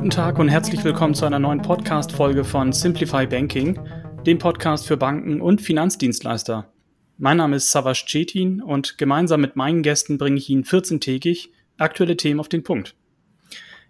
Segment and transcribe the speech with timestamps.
[0.00, 3.78] Guten Tag und herzlich willkommen zu einer neuen Podcast-Folge von Simplify Banking,
[4.24, 6.72] dem Podcast für Banken und Finanzdienstleister.
[7.18, 12.16] Mein Name ist Savas Cetin und gemeinsam mit meinen Gästen bringe ich Ihnen 14-tägig aktuelle
[12.16, 12.96] Themen auf den Punkt.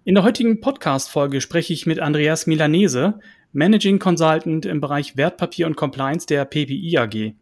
[0.02, 3.20] In der heutigen Podcast-Folge spreche ich mit Andreas Milanese,
[3.52, 7.34] Managing Consultant im Bereich Wertpapier und Compliance der PPI AG.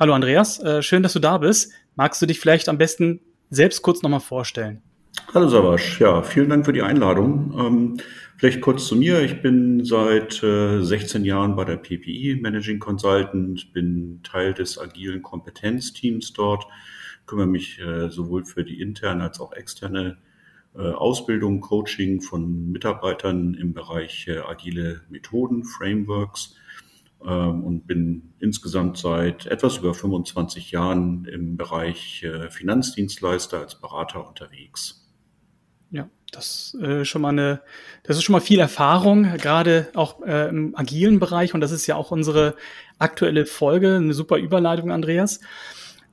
[0.00, 1.70] Hallo Andreas, äh, schön, dass du da bist.
[1.94, 4.82] Magst du dich vielleicht am besten selbst kurz nochmal vorstellen?
[5.34, 7.54] Hallo Sabasch, ja, vielen Dank für die Einladung.
[7.58, 7.96] Ähm,
[8.38, 9.20] vielleicht kurz zu mir.
[9.20, 15.22] Ich bin seit äh, 16 Jahren bei der PPI Managing Consultant, bin Teil des agilen
[15.22, 16.66] Kompetenzteams dort,
[17.26, 20.16] kümmere mich äh, sowohl für die interne als auch externe
[20.74, 26.56] äh, Ausbildung, Coaching von Mitarbeitern im Bereich äh, agile Methoden, Frameworks
[27.26, 34.26] ähm, und bin insgesamt seit etwas über 25 Jahren im Bereich äh, Finanzdienstleister als Berater
[34.26, 35.01] unterwegs.
[35.92, 37.60] Ja, das äh, schon mal eine,
[38.02, 41.86] das ist schon mal viel Erfahrung, gerade auch äh, im agilen Bereich und das ist
[41.86, 42.56] ja auch unsere
[42.98, 45.40] aktuelle Folge, eine super Überleitung, Andreas.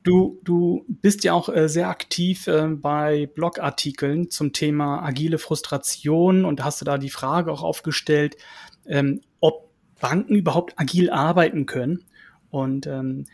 [0.03, 6.43] Du, du bist ja auch äh, sehr aktiv äh, bei Blogartikeln zum Thema agile Frustration
[6.43, 8.35] und hast du da die Frage auch aufgestellt,
[8.85, 9.69] ähm, ob
[10.01, 12.03] Banken überhaupt agil arbeiten können.
[12.49, 13.25] Und ähm,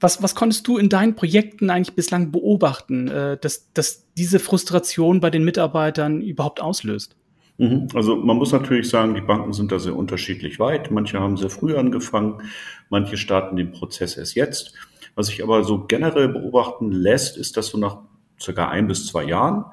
[0.00, 5.20] was, was konntest du in deinen Projekten eigentlich bislang beobachten, äh, dass, dass diese Frustration
[5.20, 7.16] bei den Mitarbeitern überhaupt auslöst?
[7.58, 7.88] Mhm.
[7.94, 10.90] Also man muss natürlich sagen, die Banken sind da sehr unterschiedlich weit.
[10.90, 12.42] Manche haben sehr früh angefangen,
[12.88, 14.74] manche starten den Prozess erst jetzt.
[15.14, 17.98] Was sich aber so generell beobachten lässt, ist, dass so nach
[18.40, 19.64] circa ein bis zwei Jahren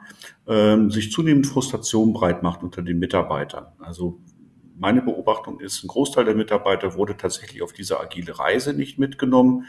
[0.47, 3.67] ähm, sich zunehmend Frustration breit macht unter den Mitarbeitern.
[3.77, 4.19] Also
[4.77, 9.65] meine Beobachtung ist, ein Großteil der Mitarbeiter wurde tatsächlich auf diese agile Reise nicht mitgenommen.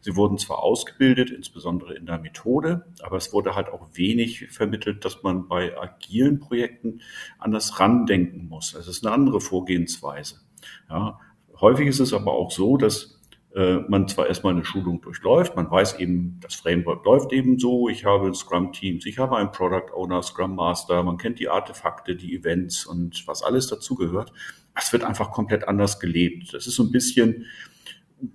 [0.00, 5.04] Sie wurden zwar ausgebildet, insbesondere in der Methode, aber es wurde halt auch wenig vermittelt,
[5.04, 7.00] dass man bei agilen Projekten
[7.38, 8.74] anders randenken muss.
[8.74, 10.40] Es ist eine andere Vorgehensweise.
[10.88, 11.20] Ja,
[11.60, 13.20] häufig ist es aber auch so, dass
[13.54, 17.88] äh, man zwar erstmal eine Schulung durchläuft, man weiß eben, das Framework läuft eben so,
[17.88, 22.34] ich habe Scrum-Teams, ich habe einen Product Owner, Scrum Master, man kennt die Artefakte, die
[22.36, 24.32] Events und was alles dazugehört.
[24.76, 26.54] Es wird einfach komplett anders gelebt.
[26.54, 27.46] Das ist so ein bisschen,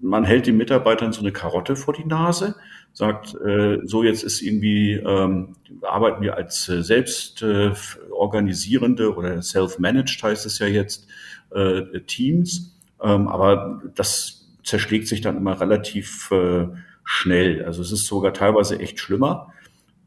[0.01, 2.55] man hält den Mitarbeitern so eine Karotte vor die Nase,
[2.93, 7.71] sagt, äh, so jetzt ist irgendwie, ähm, arbeiten wir als äh, selbst äh,
[8.11, 11.07] organisierende oder self-managed heißt es ja jetzt,
[11.51, 12.79] äh, Teams.
[13.01, 16.67] Ähm, aber das zerschlägt sich dann immer relativ äh,
[17.03, 17.63] schnell.
[17.65, 19.53] Also es ist sogar teilweise echt schlimmer,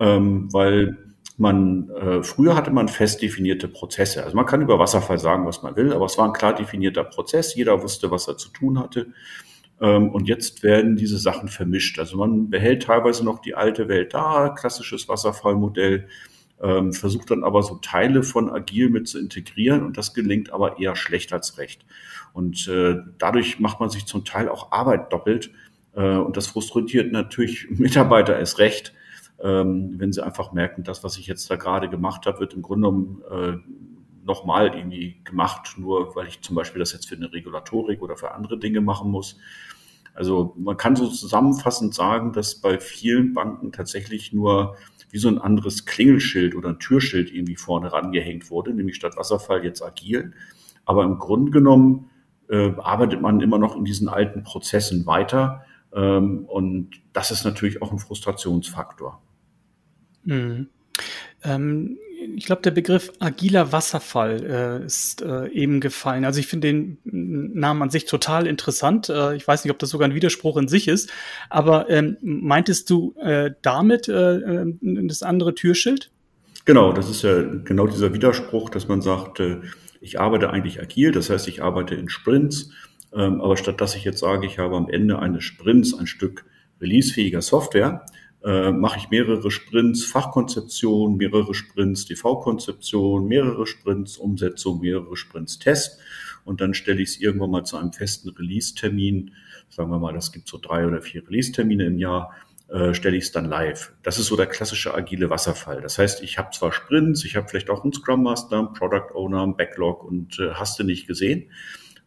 [0.01, 0.97] ähm, weil
[1.37, 4.25] man äh, früher hatte man fest definierte Prozesse.
[4.25, 7.05] Also man kann über Wasserfall sagen, was man will, aber es war ein klar definierter
[7.05, 7.55] Prozess.
[7.55, 9.07] Jeder wusste, was er zu tun hatte.
[9.81, 11.99] Ähm, und jetzt werden diese Sachen vermischt.
[11.99, 16.09] Also man behält teilweise noch die alte Welt da, klassisches Wasserfallmodell,
[16.61, 20.81] ähm, versucht dann aber so Teile von Agil mit zu integrieren und das gelingt aber
[20.81, 21.85] eher schlecht als recht.
[22.33, 25.51] Und äh, dadurch macht man sich zum Teil auch Arbeit doppelt.
[25.95, 28.93] Äh, und das frustriert natürlich Mitarbeiter erst recht,
[29.41, 32.63] ähm, wenn sie einfach merken, das, was ich jetzt da gerade gemacht habe, wird im
[32.63, 33.98] Grunde genommen äh,
[34.29, 38.33] nochmal irgendwie gemacht, nur weil ich zum Beispiel das jetzt für eine Regulatorik oder für
[38.33, 39.39] andere Dinge machen muss.
[40.15, 44.77] Also man kann so zusammenfassend sagen, dass bei vielen Banken tatsächlich nur
[45.11, 49.65] wie so ein anderes Klingelschild oder ein Türschild irgendwie vorne rangehängt wurde, nämlich statt Wasserfall
[49.65, 50.33] jetzt agil.
[50.85, 52.11] Aber im Grunde genommen
[52.51, 55.65] äh, arbeitet man immer noch in diesen alten Prozessen weiter.
[55.95, 59.23] Ähm, und das ist natürlich auch ein Frustrationsfaktor.
[60.25, 60.69] Mhm.
[61.45, 61.99] Ähm,
[62.37, 66.25] ich glaube, der Begriff agiler Wasserfall äh, ist äh, eben gefallen.
[66.25, 69.09] Also ich finde den Namen an sich total interessant.
[69.09, 71.11] Äh, ich weiß nicht, ob das sogar ein Widerspruch in sich ist,
[71.51, 74.75] aber ähm, meintest du äh, damit äh, äh,
[75.07, 76.11] das andere Türschild?
[76.65, 79.41] Genau, das ist ja genau dieser Widerspruch, dass man sagt,
[80.01, 82.71] ich arbeite eigentlich agil, das heißt, ich arbeite in Sprints,
[83.15, 86.45] ähm, aber statt dass ich jetzt sage, ich habe am Ende eines Sprints ein Stück
[86.81, 88.05] releasefähiger Software,
[88.45, 95.99] äh, mache ich mehrere Sprints Fachkonzeption, mehrere Sprints DV-Konzeption, mehrere Sprints Umsetzung, mehrere Sprints Test
[96.45, 99.33] und dann stelle ich es irgendwann mal zu einem festen Release-Termin.
[99.69, 102.33] Sagen wir mal, das gibt so drei oder vier Release-Termine im Jahr
[102.69, 103.93] äh, stelle ich es dann live.
[104.03, 105.81] Das ist so der klassische agile Wasserfall.
[105.81, 109.15] Das heißt, ich habe zwar Sprints, ich habe vielleicht auch einen Scrum Master, einen Product
[109.15, 111.51] Owner, einen Backlog und äh, hast du nicht gesehen.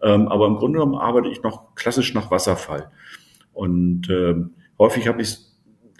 [0.02, 2.92] Ähm, aber im Grunde genommen arbeite ich noch klassisch nach Wasserfall.
[3.54, 4.36] Und äh,
[4.80, 5.38] häufig habe ich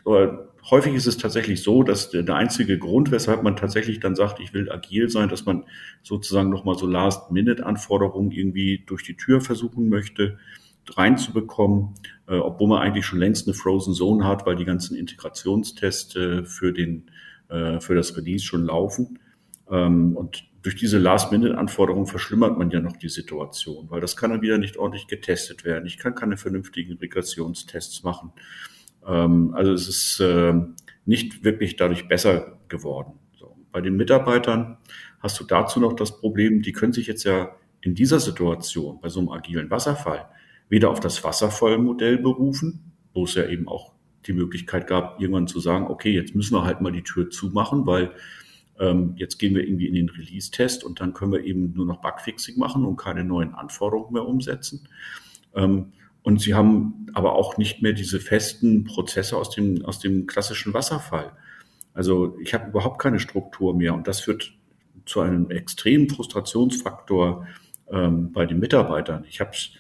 [0.04, 4.40] oder häufig ist es tatsächlich so, dass der, einzige Grund, weshalb man tatsächlich dann sagt,
[4.40, 5.66] ich will agil sein, dass man
[6.04, 10.38] sozusagen nochmal so Last-Minute-Anforderungen irgendwie durch die Tür versuchen möchte
[10.90, 11.96] reinzubekommen,
[12.28, 16.44] äh, obwohl man eigentlich schon längst eine Frozen Zone hat, weil die ganzen Integrationstests äh,
[16.44, 17.10] für, den,
[17.50, 19.20] äh, für das Release schon laufen.
[19.70, 24.42] Ähm, und durch diese Last-Minute-Anforderungen verschlimmert man ja noch die Situation, weil das kann dann
[24.42, 25.86] wieder nicht ordentlich getestet werden.
[25.86, 28.32] Ich kann keine vernünftigen Regressionstests machen.
[29.06, 30.54] Ähm, also es ist äh,
[31.06, 33.14] nicht wirklich dadurch besser geworden.
[33.38, 33.56] So.
[33.72, 34.78] Bei den Mitarbeitern
[35.20, 39.10] hast du dazu noch das Problem, die können sich jetzt ja in dieser Situation, bei
[39.10, 40.30] so einem agilen Wasserfall,
[40.70, 43.94] weder auf das Wasserfallmodell berufen, wo es ja eben auch
[44.26, 47.88] die Möglichkeit gab, irgendwann zu sagen, okay, jetzt müssen wir halt mal die Tür zumachen,
[47.88, 48.12] weil
[48.80, 52.02] ähm, jetzt gehen wir irgendwie in den Release-Test und dann können wir eben nur noch
[52.02, 54.88] Bugfixing machen und keine neuen Anforderungen mehr umsetzen.
[55.56, 60.28] Ähm, und sie haben aber auch nicht mehr diese festen Prozesse aus dem, aus dem
[60.28, 61.32] klassischen Wasserfall.
[61.94, 64.54] Also ich habe überhaupt keine Struktur mehr und das führt
[65.06, 67.48] zu einem extremen Frustrationsfaktor
[67.92, 69.26] ähm, bei den Mitarbeitern.
[69.28, 69.72] Ich habe es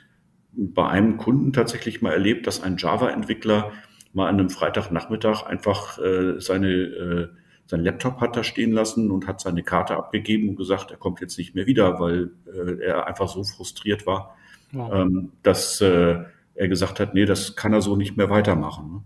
[0.53, 3.71] bei einem Kunden tatsächlich mal erlebt, dass ein Java-Entwickler
[4.13, 7.27] mal an einem Freitagnachmittag einfach äh, seine, äh,
[7.67, 11.21] sein Laptop hat da stehen lassen und hat seine Karte abgegeben und gesagt, er kommt
[11.21, 14.35] jetzt nicht mehr wieder, weil äh, er einfach so frustriert war,
[14.71, 14.93] wow.
[14.93, 16.23] ähm, dass äh,
[16.55, 18.91] er gesagt hat, nee, das kann er so nicht mehr weitermachen.
[18.91, 19.03] Ne?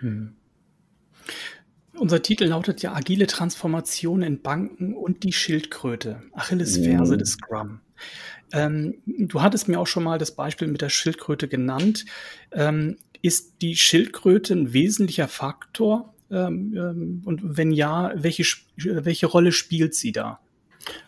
[0.00, 0.32] Hm.
[1.98, 7.18] Unser Titel lautet ja Agile Transformation in Banken und die Schildkröte, Achillesferse mhm.
[7.18, 7.80] des Scrum.
[8.52, 12.04] Ähm, du hattest mir auch schon mal das Beispiel mit der Schildkröte genannt.
[12.52, 16.14] Ähm, ist die Schildkröte ein wesentlicher Faktor?
[16.30, 18.44] Ähm, ähm und wenn ja, welche,
[18.76, 20.40] welche Rolle spielt sie da?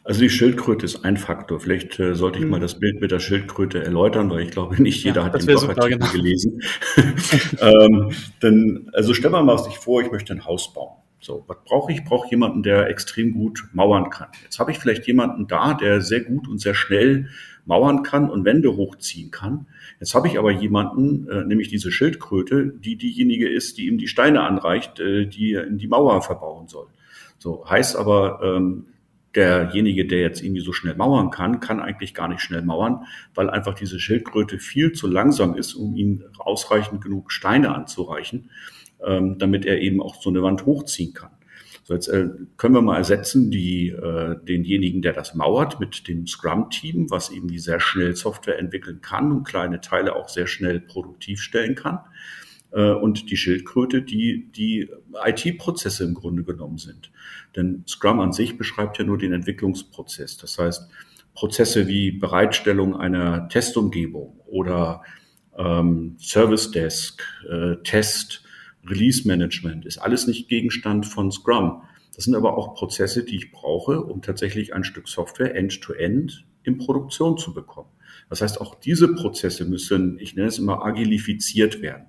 [0.03, 1.61] Also die Schildkröte ist ein Faktor.
[1.61, 2.51] Vielleicht äh, sollte ich hm.
[2.51, 5.47] mal das Bild mit der Schildkröte erläutern, weil ich glaube, nicht jeder ja, hat den
[5.47, 6.13] Blogartikel genau.
[6.13, 6.63] gelesen.
[7.61, 8.11] ähm,
[8.43, 10.97] denn, also stellen wir mal sich vor, ich möchte ein Haus bauen.
[11.23, 11.99] So, was brauche ich?
[11.99, 14.29] Ich brauche jemanden, der extrem gut mauern kann.
[14.43, 17.29] Jetzt habe ich vielleicht jemanden da, der sehr gut und sehr schnell
[17.67, 19.67] mauern kann und Wände hochziehen kann.
[20.01, 24.09] Jetzt habe ich aber jemanden, äh, nämlich diese Schildkröte, die diejenige ist, die ihm die
[24.09, 26.87] Steine anreicht, äh, die er in die Mauer verbauen soll.
[27.39, 28.87] So heißt aber, ähm,
[29.35, 33.05] derjenige, der jetzt irgendwie so schnell mauern kann, kann eigentlich gar nicht schnell mauern,
[33.35, 38.51] weil einfach diese Schildkröte viel zu langsam ist, um ihm ausreichend genug Steine anzureichen
[39.05, 41.31] ähm, damit er eben auch so eine Wand hochziehen kann.
[41.85, 46.27] So, jetzt äh, können wir mal ersetzen die, äh, denjenigen, der das mauert, mit dem
[46.27, 50.81] Scrum-Team, was eben die sehr schnell Software entwickeln kann und kleine Teile auch sehr schnell
[50.81, 52.01] produktiv stellen kann.
[52.73, 54.89] Äh, und die Schildkröte, die die
[55.25, 57.11] IT-Prozesse im Grunde genommen sind.
[57.57, 60.37] Denn Scrum an sich beschreibt ja nur den Entwicklungsprozess.
[60.37, 60.89] Das heißt,
[61.35, 65.03] Prozesse wie Bereitstellung einer Testumgebung oder
[65.57, 68.45] ähm, Service Desk, äh, Test,
[68.87, 71.83] Release Management ist alles nicht Gegenstand von Scrum.
[72.15, 76.45] Das sind aber auch Prozesse, die ich brauche, um tatsächlich ein Stück Software end-to-end -end
[76.63, 77.91] in Produktion zu bekommen.
[78.29, 82.07] Das heißt, auch diese Prozesse müssen, ich nenne es immer, agilifiziert werden.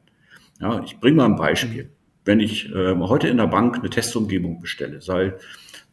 [0.61, 1.89] Ja, ich bringe mal ein Beispiel.
[2.23, 5.33] Wenn ich äh, heute in der Bank eine Testumgebung bestelle, sei,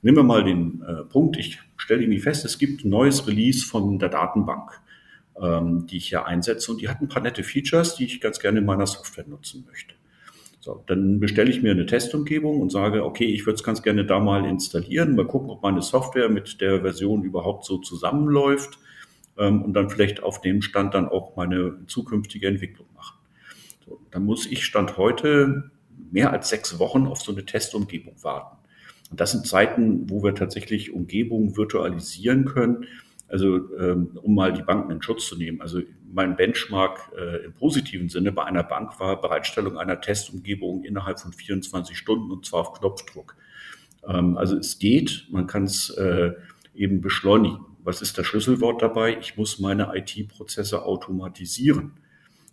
[0.03, 3.65] nehmen wir mal den äh, Punkt, ich stelle irgendwie fest, es gibt ein neues Release
[3.65, 4.79] von der Datenbank,
[5.41, 8.41] ähm, die ich hier einsetze und die hat ein paar nette Features, die ich ganz
[8.41, 9.95] gerne in meiner Software nutzen möchte.
[10.61, 14.05] So, dann bestelle ich mir eine Testumgebung und sage, okay, ich würde es ganz gerne
[14.05, 18.79] da mal installieren, mal gucken, ob meine Software mit der Version überhaupt so zusammenläuft
[19.39, 23.18] ähm, und dann vielleicht auf dem Stand dann auch meine zukünftige Entwicklung machen.
[23.89, 25.71] So, dann muss ich Stand heute
[26.11, 28.57] mehr als sechs Wochen auf so eine Testumgebung warten.
[29.11, 32.85] Und das sind Zeiten, wo wir tatsächlich Umgebungen virtualisieren können,
[33.29, 35.61] also ähm, um mal die Banken in Schutz zu nehmen.
[35.63, 35.81] Also
[36.13, 41.33] mein Benchmark äh, im positiven Sinne bei einer Bank war Bereitstellung einer Testumgebung innerhalb von
[41.33, 43.37] 24 Stunden und zwar auf Knopfdruck.
[44.07, 46.33] Ähm, also es geht, man kann es äh,
[46.75, 47.61] eben beschleunigen.
[47.85, 49.19] Was ist das Schlüsselwort dabei?
[49.19, 51.93] Ich muss meine IT-Prozesse automatisieren.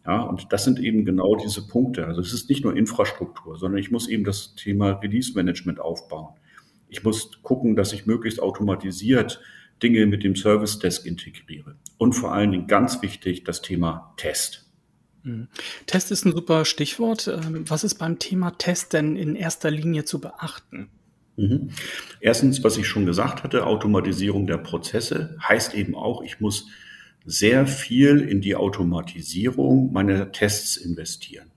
[0.05, 2.05] Ja, und das sind eben genau diese Punkte.
[2.05, 6.35] Also es ist nicht nur Infrastruktur, sondern ich muss eben das Thema Release-Management aufbauen.
[6.89, 9.41] Ich muss gucken, dass ich möglichst automatisiert
[9.81, 11.75] Dinge mit dem Service Desk integriere.
[11.97, 14.65] Und vor allen Dingen ganz wichtig das Thema Test.
[15.23, 15.47] Mhm.
[15.87, 17.27] Test ist ein super Stichwort.
[17.27, 20.89] Ähm, was ist beim Thema Test denn in erster Linie zu beachten?
[21.35, 21.71] Mhm.
[22.21, 26.67] Erstens, was ich schon gesagt hatte, Automatisierung der Prozesse heißt eben auch, ich muss
[27.25, 31.51] sehr viel in die Automatisierung meiner Tests investieren.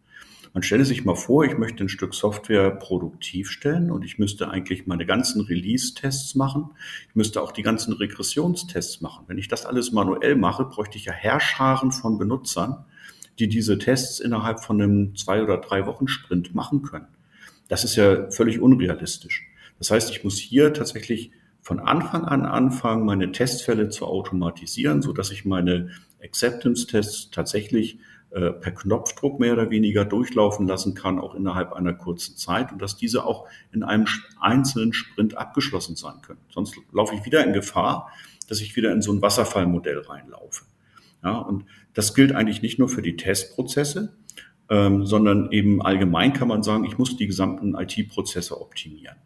[0.55, 4.49] Man stelle sich mal vor, ich möchte ein Stück Software produktiv stellen und ich müsste
[4.49, 6.71] eigentlich meine ganzen Release-Tests machen.
[7.11, 9.25] Ich müsste auch die ganzen Regressionstests machen.
[9.29, 12.85] Wenn ich das alles manuell mache, bräuchte ich ja Herrscharen von Benutzern,
[13.39, 17.07] die diese Tests innerhalb von einem zwei oder drei Wochen Sprint machen können.
[17.69, 19.47] Das ist ja völlig unrealistisch.
[19.79, 21.31] Das heißt, ich muss hier tatsächlich
[21.69, 25.91] von Anfang an anfangen, meine Testfälle zu automatisieren, so dass ich meine
[26.25, 27.99] Acceptance-Tests tatsächlich
[28.31, 32.81] äh, per Knopfdruck mehr oder weniger durchlaufen lassen kann, auch innerhalb einer kurzen Zeit und
[32.81, 34.07] dass diese auch in einem
[34.41, 36.41] einzelnen Sprint abgeschlossen sein können.
[36.49, 38.11] Sonst laufe ich wieder in Gefahr,
[38.49, 40.65] dass ich wieder in so ein Wasserfallmodell reinlaufe.
[41.23, 44.17] Ja, und das gilt eigentlich nicht nur für die Testprozesse,
[44.71, 49.17] ähm, sondern eben allgemein kann man sagen, ich muss die gesamten IT-Prozesse optimieren.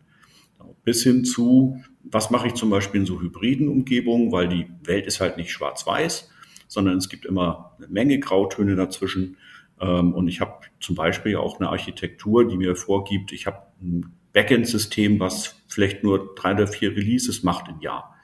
[0.85, 5.07] Bis hin zu, was mache ich zum Beispiel in so hybriden Umgebungen, weil die Welt
[5.07, 6.31] ist halt nicht schwarz-weiß,
[6.69, 9.37] sondern es gibt immer eine Menge Grautöne dazwischen.
[9.81, 14.13] Ähm, und ich habe zum Beispiel auch eine Architektur, die mir vorgibt, ich habe ein
[14.33, 18.15] Backend-System, was vielleicht nur drei oder vier Releases macht im Jahr.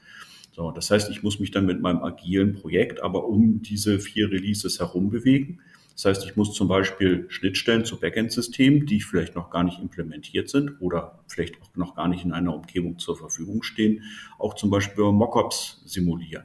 [0.52, 4.30] So, das heißt, ich muss mich dann mit meinem agilen Projekt aber um diese vier
[4.30, 5.60] Releases herum bewegen.
[5.98, 10.48] Das heißt, ich muss zum Beispiel Schnittstellen zu Backend-Systemen, die vielleicht noch gar nicht implementiert
[10.48, 14.04] sind oder vielleicht auch noch gar nicht in einer Umgebung zur Verfügung stehen,
[14.38, 16.44] auch zum Beispiel Mockups simulieren.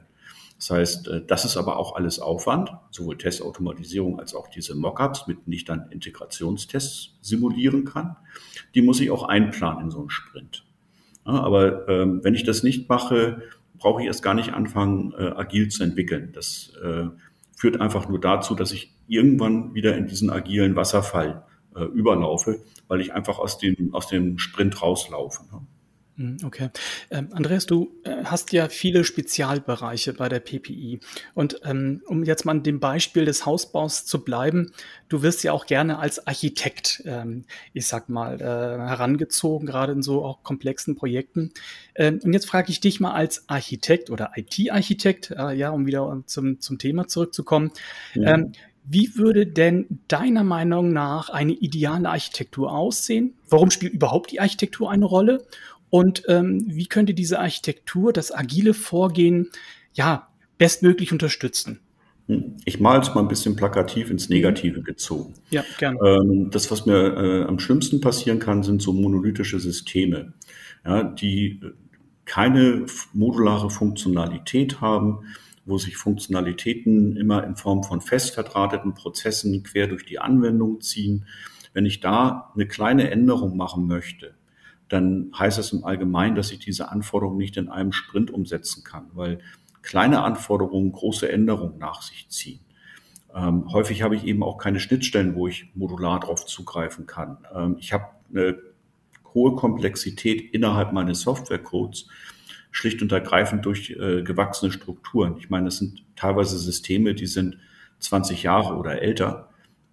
[0.58, 5.28] Das heißt, äh, das ist aber auch alles Aufwand, sowohl Testautomatisierung als auch diese Mockups,
[5.28, 8.16] mit denen ich dann Integrationstests simulieren kann.
[8.74, 10.66] Die muss ich auch einplanen in so einen Sprint.
[11.24, 13.42] Ja, aber ähm, wenn ich das nicht mache,
[13.78, 16.30] brauche ich erst gar nicht anfangen, äh, agil zu entwickeln.
[16.32, 17.06] Das äh,
[17.64, 23.00] führt einfach nur dazu, dass ich irgendwann wieder in diesen agilen Wasserfall äh, überlaufe, weil
[23.00, 25.44] ich einfach aus dem, aus dem Sprint rauslaufe.
[25.50, 25.66] Ne?
[26.16, 26.70] Hm, okay.
[27.10, 31.00] Ähm, Andreas, du äh, hast ja viele Spezialbereiche bei der PPI.
[31.34, 34.72] Und ähm, um jetzt mal an dem Beispiel des Hausbaus zu bleiben,
[35.08, 40.02] du wirst ja auch gerne als Architekt, ähm, ich sag mal, äh, herangezogen, gerade in
[40.02, 41.50] so auch komplexen Projekten.
[41.96, 46.22] Ähm, und jetzt frage ich dich mal als Architekt oder IT-Architekt, äh, ja, um wieder
[46.26, 47.72] zum, zum Thema zurückzukommen.
[48.14, 48.34] Ja.
[48.34, 48.52] Ähm,
[48.86, 53.32] wie würde denn deiner Meinung nach eine ideale Architektur aussehen?
[53.48, 55.46] Warum spielt überhaupt die Architektur eine Rolle?
[55.94, 59.50] Und ähm, wie könnte diese Architektur das agile Vorgehen
[59.92, 60.26] ja
[60.58, 61.78] bestmöglich unterstützen?
[62.26, 65.34] Hm, ich mal es mal ein bisschen plakativ ins Negative gezogen.
[65.52, 66.00] Ja, gerne.
[66.04, 70.32] Ähm, das, was mir äh, am schlimmsten passieren kann, sind so monolithische Systeme,
[70.84, 71.70] ja, die äh,
[72.24, 75.20] keine modulare Funktionalität haben,
[75.64, 81.26] wo sich Funktionalitäten immer in Form von fest verdrahteten Prozessen quer durch die Anwendung ziehen.
[81.72, 84.34] Wenn ich da eine kleine Änderung machen möchte,
[84.94, 89.10] dann heißt es im Allgemeinen, dass ich diese Anforderungen nicht in einem Sprint umsetzen kann,
[89.14, 89.40] weil
[89.82, 92.60] kleine Anforderungen große Änderungen nach sich ziehen.
[93.34, 97.38] Ähm, häufig habe ich eben auch keine Schnittstellen, wo ich modular darauf zugreifen kann.
[97.52, 98.56] Ähm, ich habe eine
[99.34, 102.06] hohe Komplexität innerhalb meines Softwarecodes,
[102.70, 105.36] schlicht und ergreifend durch äh, gewachsene Strukturen.
[105.38, 107.58] Ich meine, das sind teilweise Systeme, die sind
[107.98, 109.48] 20 Jahre oder älter.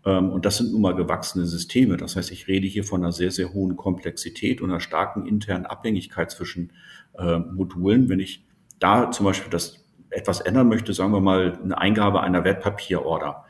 [0.06, 1.98] Ähm, und das sind nun mal gewachsene Systeme.
[1.98, 5.66] Das heißt, ich rede hier von einer sehr, sehr hohen Komplexität und einer starken internen
[5.66, 6.72] Abhängigkeit zwischen
[7.18, 8.10] äh, Modulen.
[8.10, 8.44] Wenn ich
[8.80, 13.46] da zum Beispiel das etwas ändern möchte, sagen wir mal eine Eingabe einer Wertpapierorder.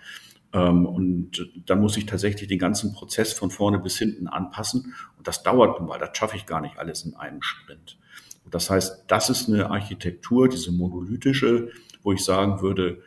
[0.54, 4.94] Ähm, und dann muss ich tatsächlich den ganzen Prozess von vorne bis hinten anpassen.
[5.18, 6.00] Und das dauert nun mal.
[6.00, 7.98] Das schaffe ich gar nicht alles in einem Sprint.
[8.44, 11.70] Und das heißt, das ist eine Architektur, diese monolithische,
[12.04, 13.02] wo ich sagen würde,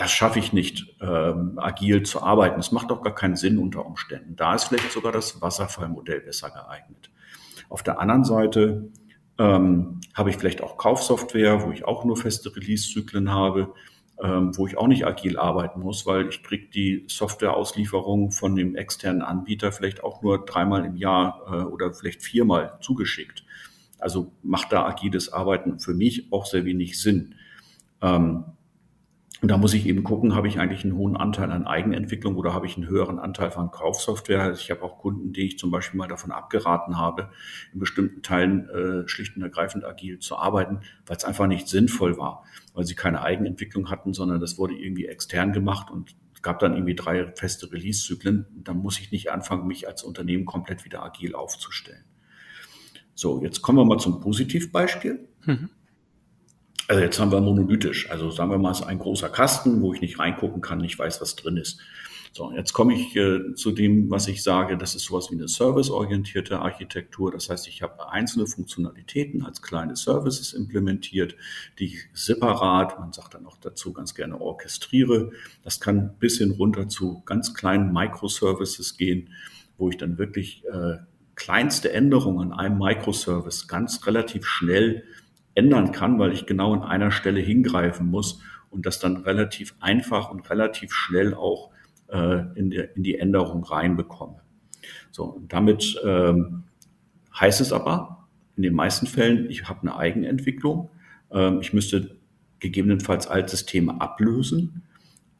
[0.00, 2.58] das schaffe ich nicht, ähm, agil zu arbeiten.
[2.58, 4.34] Es macht doch gar keinen Sinn unter Umständen.
[4.34, 7.10] Da ist vielleicht sogar das Wasserfallmodell besser geeignet.
[7.68, 8.88] Auf der anderen Seite
[9.38, 13.74] ähm, habe ich vielleicht auch Kaufsoftware, wo ich auch nur feste Release-Zyklen habe,
[14.22, 18.76] ähm, wo ich auch nicht agil arbeiten muss, weil ich kriege die Softwareauslieferung von dem
[18.76, 23.44] externen Anbieter vielleicht auch nur dreimal im Jahr äh, oder vielleicht viermal zugeschickt.
[23.98, 27.34] Also macht da agiles Arbeiten für mich auch sehr wenig Sinn.
[28.00, 28.44] Ähm,
[29.42, 32.52] und da muss ich eben gucken, habe ich eigentlich einen hohen Anteil an Eigenentwicklung oder
[32.52, 34.42] habe ich einen höheren Anteil von Kaufsoftware.
[34.42, 37.30] Also ich habe auch Kunden, die ich zum Beispiel mal davon abgeraten habe,
[37.72, 42.18] in bestimmten Teilen äh, schlicht und ergreifend agil zu arbeiten, weil es einfach nicht sinnvoll
[42.18, 42.44] war,
[42.74, 46.74] weil sie keine Eigenentwicklung hatten, sondern das wurde irgendwie extern gemacht und es gab dann
[46.74, 48.46] irgendwie drei feste Release-Zyklen.
[48.64, 52.04] Dann muss ich nicht anfangen, mich als Unternehmen komplett wieder agil aufzustellen.
[53.14, 55.28] So, jetzt kommen wir mal zum Positivbeispiel.
[55.44, 55.70] Mhm.
[56.90, 58.10] Also jetzt haben wir monolithisch.
[58.10, 60.98] Also sagen wir mal, es ist ein großer Kasten, wo ich nicht reingucken kann, nicht
[60.98, 61.78] weiß, was drin ist.
[62.32, 65.46] So, jetzt komme ich äh, zu dem, was ich sage, das ist sowas wie eine
[65.46, 67.30] serviceorientierte Architektur.
[67.30, 71.36] Das heißt, ich habe einzelne Funktionalitäten als kleine Services implementiert,
[71.78, 75.30] die ich separat, man sagt dann auch dazu ganz gerne orchestriere.
[75.62, 79.28] Das kann bis hin runter zu ganz kleinen Microservices gehen,
[79.78, 80.96] wo ich dann wirklich äh,
[81.36, 85.04] kleinste Änderungen an einem Microservice ganz relativ schnell
[85.60, 88.40] ändern kann, weil ich genau an einer Stelle hingreifen muss
[88.70, 91.70] und das dann relativ einfach und relativ schnell auch
[92.08, 94.40] äh, in, der, in die Änderung reinbekomme.
[95.10, 96.62] So, damit ähm,
[97.38, 100.88] heißt es aber in den meisten Fällen, ich habe eine Eigenentwicklung.
[101.30, 102.16] Ähm, ich müsste
[102.58, 104.82] gegebenenfalls Altsysteme ablösen.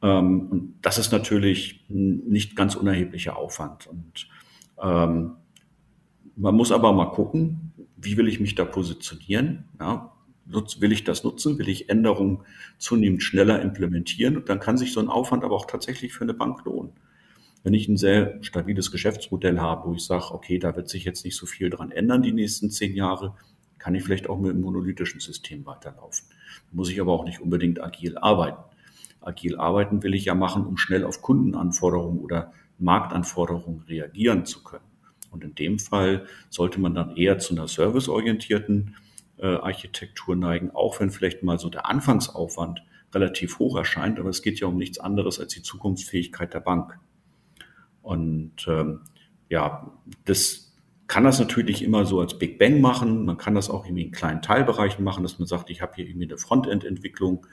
[0.03, 3.87] Ähm, und das ist natürlich nicht ganz unerheblicher Aufwand.
[3.87, 4.29] Und
[4.83, 5.33] ähm,
[6.37, 9.65] man muss aber mal gucken, wie will ich mich da positionieren?
[9.79, 10.13] Ja,
[10.47, 11.59] will ich das nutzen?
[11.59, 12.43] Will ich Änderungen
[12.79, 14.37] zunehmend schneller implementieren?
[14.37, 16.93] Und dann kann sich so ein Aufwand aber auch tatsächlich für eine Bank lohnen.
[17.63, 21.25] Wenn ich ein sehr stabiles Geschäftsmodell habe, wo ich sage, okay, da wird sich jetzt
[21.25, 23.37] nicht so viel dran ändern die nächsten zehn Jahre,
[23.79, 26.29] kann ich vielleicht auch mit einem monolithischen System weiterlaufen.
[26.73, 28.63] Muss ich aber auch nicht unbedingt agil arbeiten.
[29.21, 34.90] Agil arbeiten will ich ja machen, um schnell auf Kundenanforderungen oder Marktanforderungen reagieren zu können.
[35.31, 38.97] Und in dem Fall sollte man dann eher zu einer serviceorientierten
[39.39, 42.83] äh, Architektur neigen, auch wenn vielleicht mal so der Anfangsaufwand
[43.15, 46.99] relativ hoch erscheint, aber es geht ja um nichts anderes als die Zukunftsfähigkeit der Bank.
[48.03, 49.01] Und ähm,
[49.49, 49.93] ja,
[50.25, 50.73] das
[51.07, 53.25] kann das natürlich immer so als Big Bang machen.
[53.25, 56.07] Man kann das auch irgendwie in kleinen Teilbereichen machen, dass man sagt, ich habe hier
[56.07, 57.47] irgendwie eine Frontend-Entwicklung.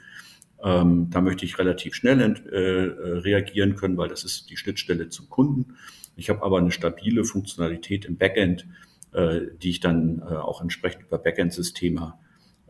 [0.62, 5.08] Ähm, da möchte ich relativ schnell äh, äh, reagieren können, weil das ist die Schnittstelle
[5.08, 5.74] zum Kunden.
[6.18, 8.66] Ich habe aber eine stabile Funktionalität im Backend,
[9.12, 12.14] äh, die ich dann äh, auch entsprechend über Backend-Systeme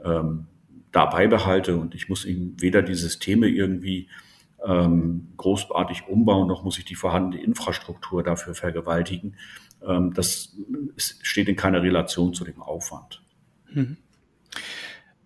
[0.05, 0.47] ähm,
[0.93, 1.77] dabei behalte.
[1.77, 4.09] Und ich muss eben weder die Systeme irgendwie
[4.65, 9.37] ähm, großartig umbauen, noch muss ich die vorhandene Infrastruktur dafür vergewaltigen.
[9.83, 10.55] Ähm, das
[11.23, 13.23] steht in keiner Relation zu dem Aufwand.
[13.73, 13.97] Mhm.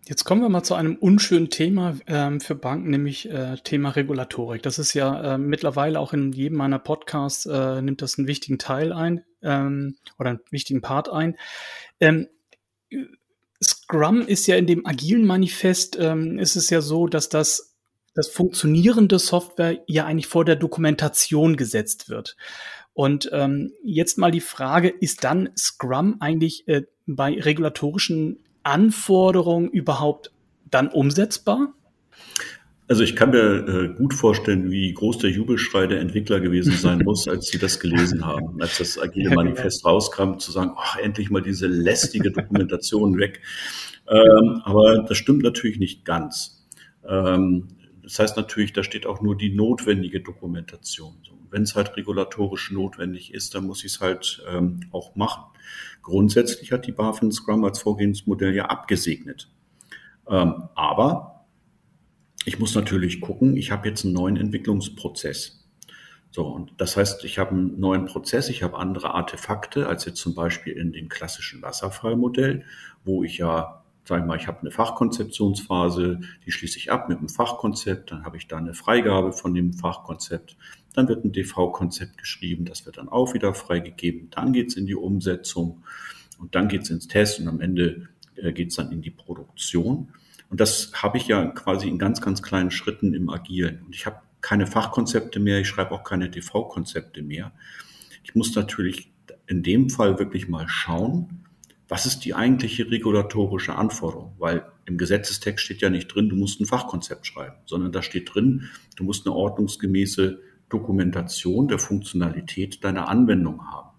[0.04, 4.60] Jetzt kommen wir mal zu einem unschönen Thema ähm, für Banken, nämlich äh, Thema Regulatorik.
[4.62, 8.58] Das ist ja äh, mittlerweile auch in jedem meiner Podcasts äh, nimmt das einen wichtigen
[8.58, 11.36] Teil ein ähm, oder einen wichtigen Part ein.
[12.00, 12.26] Ähm,
[13.62, 17.72] Scrum ist ja in dem agilen Manifest ähm, ist es ja so, dass das
[18.14, 22.36] das funktionierende Software ja eigentlich vor der Dokumentation gesetzt wird.
[22.92, 30.32] Und ähm, jetzt mal die Frage, ist dann Scrum eigentlich äh, bei regulatorischen Anforderungen überhaupt
[30.70, 31.74] dann umsetzbar?
[32.88, 36.98] Also ich kann mir äh, gut vorstellen, wie groß der Jubelschrei der Entwickler gewesen sein
[37.04, 39.42] muss, als sie das gelesen haben, als das agile genau.
[39.42, 43.40] Manifest rauskam, zu sagen, ach, endlich mal diese lästige Dokumentation weg.
[44.08, 46.66] Ähm, aber das stimmt natürlich nicht ganz.
[47.08, 47.68] Ähm,
[48.02, 51.16] das heißt natürlich, da steht auch nur die notwendige Dokumentation.
[51.50, 55.44] Wenn es halt regulatorisch notwendig ist, dann muss ich es halt ähm, auch machen.
[56.02, 59.50] Grundsätzlich hat die BaFin Scrum als Vorgehensmodell ja abgesegnet.
[60.28, 61.46] Ähm, aber
[62.44, 65.62] ich muss natürlich gucken, ich habe jetzt einen neuen Entwicklungsprozess.
[66.30, 70.18] So, und das heißt, ich habe einen neuen Prozess, ich habe andere Artefakte als jetzt
[70.18, 72.64] zum Beispiel in dem klassischen Wasserfallmodell,
[73.04, 77.18] wo ich ja sage ich mal, ich habe eine Fachkonzeptionsphase, die schließe ich ab mit
[77.18, 80.56] einem Fachkonzept, dann habe ich da eine Freigabe von dem Fachkonzept,
[80.94, 84.86] dann wird ein DV-Konzept geschrieben, das wird dann auch wieder freigegeben, dann geht es in
[84.86, 85.84] die Umsetzung
[86.38, 89.10] und dann geht es ins Test und am Ende äh, geht es dann in die
[89.10, 90.08] Produktion.
[90.50, 93.82] Und das habe ich ja quasi in ganz, ganz kleinen Schritten im Agilen.
[93.86, 97.52] Und ich habe keine Fachkonzepte mehr, ich schreibe auch keine DV-Konzepte mehr.
[98.22, 99.10] Ich muss natürlich
[99.46, 101.41] in dem Fall wirklich mal schauen,
[101.92, 104.34] was ist die eigentliche regulatorische Anforderung?
[104.38, 108.34] Weil im Gesetzestext steht ja nicht drin, du musst ein Fachkonzept schreiben, sondern da steht
[108.34, 113.90] drin, du musst eine ordnungsgemäße Dokumentation der Funktionalität deiner Anwendung haben.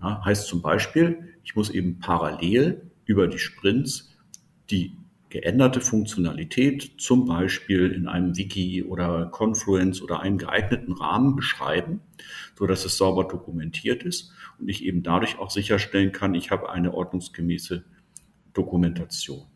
[0.00, 4.16] Ja, heißt zum Beispiel, ich muss eben parallel über die Sprints
[4.70, 4.96] die
[5.28, 12.00] geänderte Funktionalität zum Beispiel in einem Wiki oder Confluence oder einem geeigneten Rahmen beschreiben,
[12.56, 16.70] so dass es sauber dokumentiert ist und ich eben dadurch auch sicherstellen kann, ich habe
[16.70, 17.84] eine ordnungsgemäße
[18.52, 19.46] Dokumentation.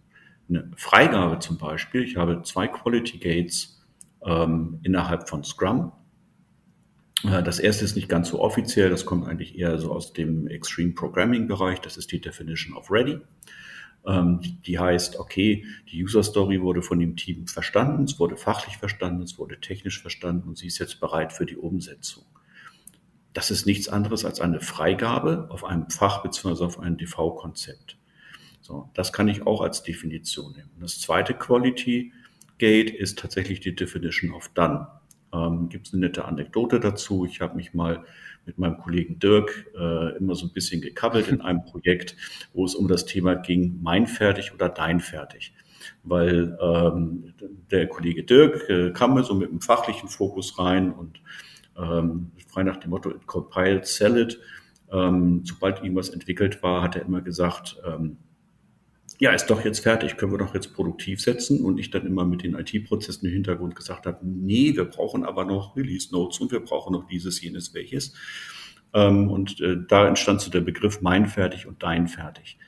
[0.49, 3.81] Eine Freigabe zum Beispiel, ich habe zwei Quality Gates
[4.25, 5.93] ähm, innerhalb von Scrum.
[7.25, 10.49] Äh, das erste ist nicht ganz so offiziell, das kommt eigentlich eher so aus dem
[10.49, 13.21] Extreme Programming Bereich, das ist die Definition of Ready.
[14.07, 18.79] Ähm, die heißt, okay, die User Story wurde von dem Team verstanden, es wurde fachlich
[18.79, 22.25] verstanden, es wurde technisch verstanden und sie ist jetzt bereit für die Umsetzung.
[23.33, 26.65] Das ist nichts anderes als eine Freigabe auf einem Fach bzw.
[26.65, 27.97] auf ein DV-Konzept.
[28.61, 30.71] So, das kann ich auch als Definition nehmen.
[30.81, 32.13] Das zweite Quality
[32.59, 34.87] Gate ist tatsächlich die Definition of Done.
[35.33, 37.25] Ähm, Gibt es eine nette Anekdote dazu?
[37.25, 38.05] Ich habe mich mal
[38.47, 42.17] mit meinem Kollegen Dirk äh, immer so ein bisschen gekabbelt in einem Projekt,
[42.53, 45.53] wo es um das Thema ging, mein fertig oder dein fertig.
[46.03, 47.35] Weil ähm,
[47.71, 51.21] der Kollege Dirk äh, kam mir so mit einem fachlichen Fokus rein und
[51.77, 54.39] ähm, frei nach dem Motto, it compiled, sell it.
[54.93, 58.17] Ähm, sobald irgendwas entwickelt war, hat er immer gesagt, ähm,
[59.21, 61.63] ja, ist doch jetzt fertig, können wir doch jetzt produktiv setzen.
[61.63, 65.45] Und ich dann immer mit den IT-Prozessen im Hintergrund gesagt habe, nee, wir brauchen aber
[65.45, 68.15] noch Release-Notes und wir brauchen noch dieses, jenes, welches.
[68.95, 72.59] Ähm, und äh, da entstand so der Begriff mein fertig und dein fertig.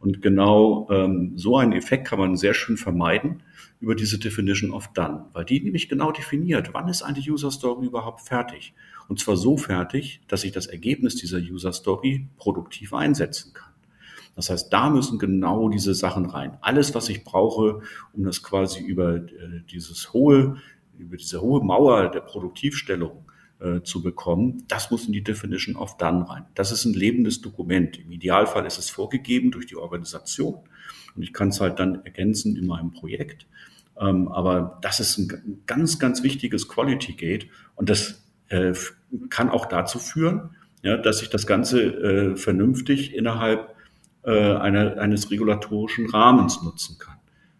[0.00, 3.42] Und genau ähm, so einen Effekt kann man sehr schön vermeiden
[3.80, 7.86] über diese Definition of Done, weil die nämlich genau definiert, wann ist eine User Story
[7.86, 8.74] überhaupt fertig.
[9.08, 13.71] Und zwar so fertig, dass ich das Ergebnis dieser User Story produktiv einsetzen kann.
[14.34, 16.56] Das heißt, da müssen genau diese Sachen rein.
[16.62, 17.80] Alles, was ich brauche,
[18.12, 20.56] um das quasi über äh, dieses hohe,
[20.98, 23.26] über diese hohe Mauer der Produktivstellung
[23.60, 26.46] äh, zu bekommen, das muss in die Definition of Done rein.
[26.54, 27.98] Das ist ein lebendes Dokument.
[27.98, 30.60] Im Idealfall ist es vorgegeben durch die Organisation
[31.14, 33.46] und ich kann es halt dann ergänzen in meinem Projekt.
[34.00, 38.72] Ähm, aber das ist ein ganz, ganz wichtiges Quality Gate und das äh,
[39.28, 43.72] kann auch dazu führen, dass ich das Ganze vernünftig innerhalb
[44.24, 47.16] äh, einer, eines regulatorischen Rahmens nutzen kann.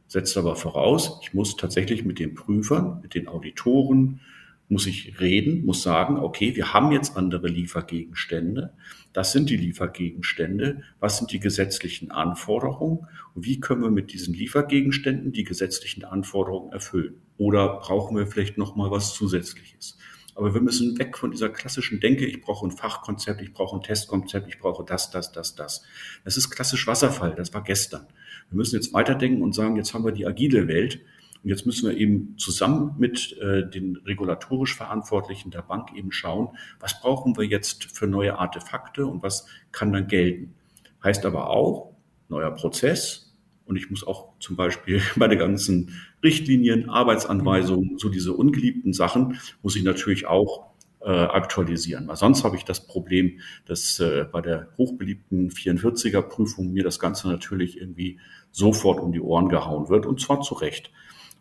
[0.07, 4.21] Setzt aber voraus, ich muss tatsächlich mit den Prüfern, mit den Auditoren,
[4.69, 8.73] muss ich reden, muss sagen, okay, wir haben jetzt andere Liefergegenstände.
[9.13, 10.83] Das sind die Liefergegenstände.
[10.99, 13.07] Was sind die gesetzlichen Anforderungen?
[13.35, 17.21] Und wie können wir mit diesen Liefergegenständen die gesetzlichen Anforderungen erfüllen?
[17.37, 19.99] Oder brauchen wir vielleicht noch mal was Zusätzliches?
[20.35, 23.83] Aber wir müssen weg von dieser klassischen Denke, ich brauche ein Fachkonzept, ich brauche ein
[23.83, 25.83] Testkonzept, ich brauche das, das, das, das.
[26.25, 28.07] Das ist klassisch Wasserfall, das war gestern.
[28.49, 31.01] Wir müssen jetzt weiterdenken und sagen, jetzt haben wir die agile Welt
[31.43, 36.57] und jetzt müssen wir eben zusammen mit äh, den regulatorisch Verantwortlichen der Bank eben schauen,
[36.79, 40.55] was brauchen wir jetzt für neue Artefakte und was kann dann gelten.
[41.03, 41.95] Heißt aber auch,
[42.29, 43.32] neuer Prozess.
[43.73, 49.77] Und ich muss auch zum Beispiel meine ganzen Richtlinien, Arbeitsanweisungen, so diese ungeliebten Sachen, muss
[49.77, 50.67] ich natürlich auch
[51.01, 52.07] äh, aktualisieren.
[52.07, 57.01] Weil sonst habe ich das Problem, dass äh, bei der hochbeliebten 44er Prüfung mir das
[57.01, 60.91] Ganze natürlich irgendwie sofort um die Ohren gehauen wird und zwar zu Recht.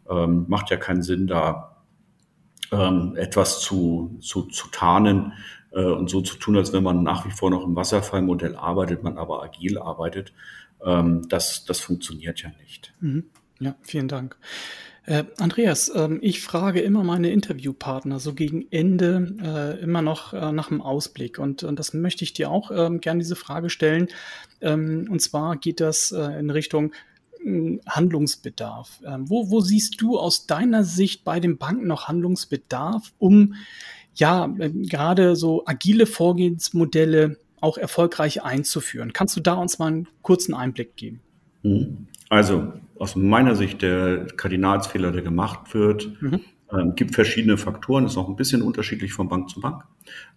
[0.09, 1.83] Ähm, macht ja keinen Sinn, da
[2.71, 5.33] ähm, etwas zu, zu, zu tarnen
[5.71, 9.03] äh, und so zu tun, als wenn man nach wie vor noch im Wasserfallmodell arbeitet,
[9.03, 10.31] man aber agil arbeitet.
[10.85, 12.93] Ähm, das, das funktioniert ja nicht.
[12.99, 13.25] Mhm.
[13.59, 14.37] Ja, vielen Dank.
[15.05, 20.51] Äh, Andreas, ähm, ich frage immer meine Interviewpartner so gegen Ende äh, immer noch äh,
[20.51, 24.09] nach dem Ausblick und, und das möchte ich dir auch ähm, gerne diese Frage stellen.
[24.61, 26.93] Ähm, und zwar geht das äh, in Richtung
[27.87, 29.01] Handlungsbedarf.
[29.05, 33.55] Ähm, wo, wo siehst du aus deiner Sicht bei den Banken noch Handlungsbedarf, um
[34.13, 39.13] ja ähm, gerade so agile Vorgehensmodelle auch erfolgreich einzuführen?
[39.13, 41.21] Kannst du da uns mal einen kurzen Einblick geben?
[41.63, 42.07] Mhm.
[42.29, 46.41] Also aus meiner Sicht der Kardinalsfehler, der gemacht wird, mhm.
[46.73, 49.83] Ähm, gibt verschiedene Faktoren, ist auch ein bisschen unterschiedlich von Bank zu Bank.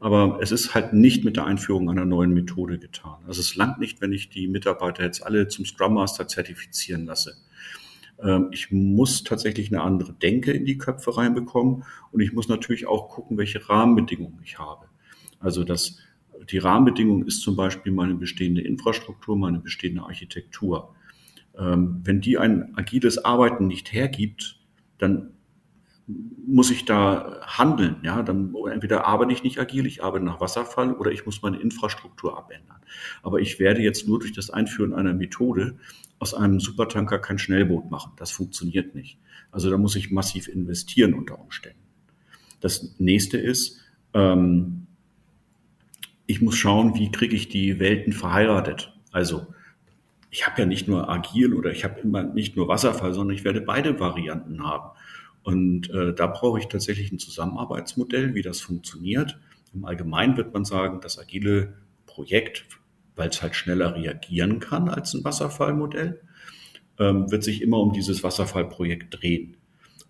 [0.00, 3.18] Aber es ist halt nicht mit der Einführung einer neuen Methode getan.
[3.28, 7.36] Also es langt nicht, wenn ich die Mitarbeiter jetzt alle zum Scrum Master zertifizieren lasse.
[8.20, 12.86] Ähm, ich muss tatsächlich eine andere Denke in die Köpfe reinbekommen und ich muss natürlich
[12.88, 14.86] auch gucken, welche Rahmenbedingungen ich habe.
[15.38, 15.98] Also das,
[16.50, 20.94] die Rahmenbedingung ist zum Beispiel meine bestehende Infrastruktur, meine bestehende Architektur.
[21.58, 24.58] Ähm, wenn die ein agiles Arbeiten nicht hergibt,
[24.98, 25.30] dann
[26.06, 27.96] muss ich da handeln.
[28.02, 31.58] Ja, dann entweder arbeite ich nicht agil, ich arbeite nach Wasserfall oder ich muss meine
[31.58, 32.76] Infrastruktur abändern.
[33.22, 35.78] Aber ich werde jetzt nur durch das Einführen einer Methode
[36.18, 38.12] aus einem Supertanker kein Schnellboot machen.
[38.16, 39.18] Das funktioniert nicht.
[39.50, 41.78] Also da muss ich massiv investieren unter Umständen.
[42.60, 43.80] Das nächste ist,
[44.12, 44.83] ähm,
[46.26, 48.92] ich muss schauen, wie kriege ich die Welten verheiratet.
[49.12, 49.46] Also
[50.30, 53.44] ich habe ja nicht nur agil oder ich habe immer nicht nur Wasserfall, sondern ich
[53.44, 54.90] werde beide Varianten haben.
[55.42, 59.38] Und äh, da brauche ich tatsächlich ein Zusammenarbeitsmodell, wie das funktioniert.
[59.74, 61.74] Im Allgemeinen wird man sagen, das agile
[62.06, 62.66] Projekt,
[63.14, 66.20] weil es halt schneller reagieren kann als ein Wasserfallmodell,
[66.98, 69.56] ähm, wird sich immer um dieses Wasserfallprojekt drehen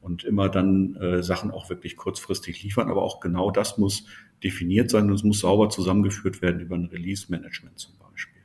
[0.01, 2.89] und immer dann äh, Sachen auch wirklich kurzfristig liefern.
[2.89, 4.07] Aber auch genau das muss
[4.45, 8.43] definiert sein und es muss sauber zusammengeführt werden über ein Release-Management zum Beispiel.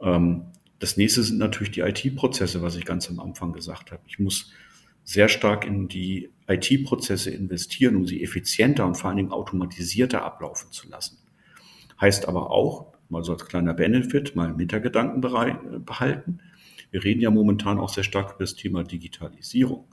[0.00, 0.42] Ähm,
[0.78, 4.02] das nächste sind natürlich die IT-Prozesse, was ich ganz am Anfang gesagt habe.
[4.06, 4.52] Ich muss
[5.04, 10.70] sehr stark in die IT-Prozesse investieren, um sie effizienter und vor allen Dingen automatisierter ablaufen
[10.70, 11.18] zu lassen.
[12.00, 16.40] Heißt aber auch, mal so als kleiner Benefit, mal im Hintergedanken behalten,
[16.90, 19.84] wir reden ja momentan auch sehr stark über das Thema Digitalisierung.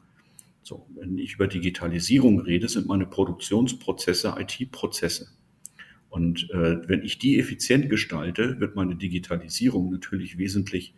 [0.65, 5.27] So, wenn ich über Digitalisierung rede, sind meine Produktionsprozesse IT-Prozesse.
[6.09, 10.95] Und äh, wenn ich die effizient gestalte, wird meine Digitalisierung natürlich wesentlich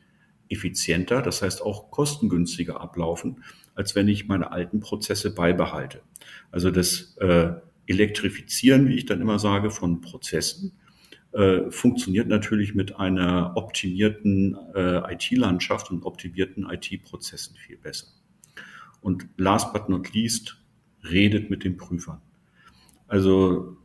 [0.48, 3.44] effizienter, das heißt auch kostengünstiger ablaufen,
[3.76, 6.02] als wenn ich meine alten Prozesse beibehalte.
[6.50, 7.52] Also das äh,
[7.88, 10.80] Elektrifizieren, wie ich dann immer sage, von Prozessen
[11.34, 18.08] äh, funktioniert natürlich mit einer optimierten äh, IT-Landschaft und optimierten IT-Prozessen viel besser.
[19.08, 20.62] Und last but not least,
[21.10, 22.20] redet mit den Prüfern.
[23.08, 23.78] Also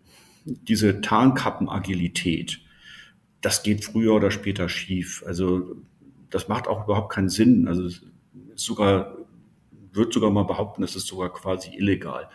[0.44, 2.60] diese Tarnkappenagilität,
[3.40, 5.22] das geht früher oder später schief.
[5.24, 5.76] Also
[6.28, 7.68] das macht auch überhaupt keinen Sinn.
[7.68, 7.88] Also
[8.56, 9.16] sogar,
[9.92, 12.28] wird sogar mal behaupten, es ist sogar quasi illegal.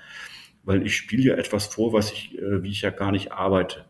[0.64, 3.84] Weil ich spiele ja etwas vor, was ich, äh, wie ich ja gar nicht arbeite.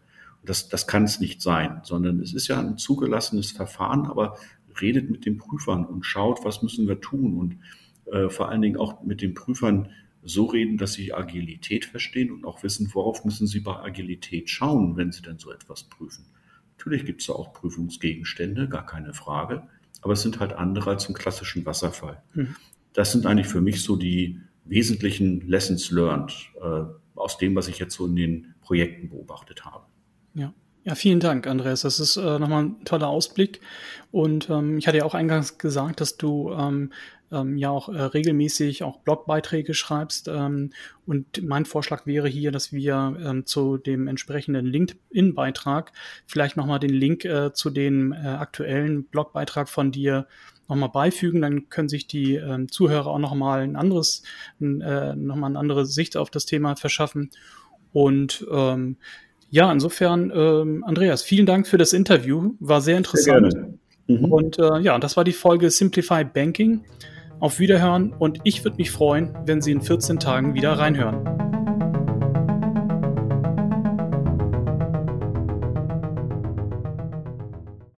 [0.44, 4.40] Das, das kann es nicht sein, sondern es ist ja ein zugelassenes Verfahren, aber
[4.82, 7.60] redet mit den Prüfern und schaut, was müssen wir tun und
[8.12, 9.90] äh, vor allen Dingen auch mit den Prüfern
[10.24, 14.98] so reden, dass sie Agilität verstehen und auch wissen, worauf müssen sie bei Agilität schauen,
[14.98, 16.26] wenn sie denn so etwas prüfen.
[16.78, 19.64] Natürlich gibt es da auch Prüfungsgegenstände, gar keine Frage,
[20.02, 22.22] aber es sind halt andere als im klassischen Wasserfall.
[22.34, 22.56] Mhm.
[22.94, 26.84] Das sind eigentlich für mich so die wesentlichen Lessons learned äh,
[27.16, 29.86] aus dem, was ich jetzt so in den Projekten beobachtet habe.
[30.34, 30.54] Ja.
[30.84, 31.82] Ja, vielen Dank, Andreas.
[31.82, 33.60] Das ist äh, nochmal ein toller Ausblick.
[34.12, 36.94] Und ähm, ich hatte ja auch eingangs gesagt, dass du ähm,
[37.32, 40.28] ähm, ja auch äh, regelmäßig auch Blogbeiträge schreibst.
[40.28, 40.72] Ähm,
[41.06, 45.92] und mein Vorschlag wäre hier, dass wir ähm, zu dem entsprechenden LinkedIn-Beitrag
[46.26, 50.28] vielleicht nochmal den Link äh, zu dem äh, aktuellen Blogbeitrag von dir
[50.68, 51.42] nochmal beifügen.
[51.42, 54.24] Dann können sich die ähm, Zuhörer auch nochmal ein anderes,
[54.60, 57.32] äh, nochmal eine andere Sicht auf das Thema verschaffen.
[57.94, 58.98] Und ähm,
[59.50, 62.54] ja, insofern, ähm, Andreas, vielen Dank für das Interview.
[62.60, 63.52] War sehr interessant.
[63.52, 63.80] Sehr gerne.
[64.08, 64.32] Mhm.
[64.32, 66.82] Und äh, ja, das war die Folge Simplify Banking.
[67.40, 71.47] Auf Wiederhören und ich würde mich freuen, wenn Sie in 14 Tagen wieder reinhören.